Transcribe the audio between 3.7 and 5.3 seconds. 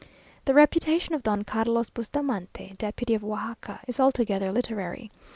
is altogether literary.